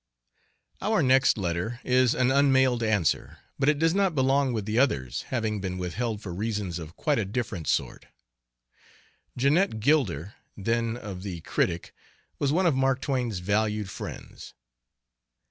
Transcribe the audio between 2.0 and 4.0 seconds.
an unmailed answer, but it does